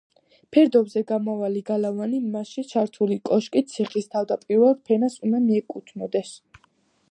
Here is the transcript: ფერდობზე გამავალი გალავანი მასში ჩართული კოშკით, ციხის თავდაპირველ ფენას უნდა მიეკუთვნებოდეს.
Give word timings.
ფერდობზე 0.55 1.01
გამავალი 1.11 1.61
გალავანი 1.67 2.21
მასში 2.37 2.63
ჩართული 2.71 3.19
კოშკით, 3.31 3.69
ციხის 3.75 4.09
თავდაპირველ 4.15 4.75
ფენას 4.89 5.21
უნდა 5.29 5.45
მიეკუთვნებოდეს. 5.47 6.33